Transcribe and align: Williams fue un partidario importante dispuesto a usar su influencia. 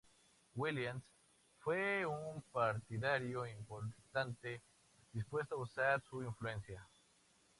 Williams 0.55 1.03
fue 1.59 2.07
un 2.07 2.41
partidario 2.51 3.45
importante 3.45 4.59
dispuesto 5.13 5.53
a 5.53 5.59
usar 5.61 6.01
su 6.01 6.23
influencia. 6.23 6.83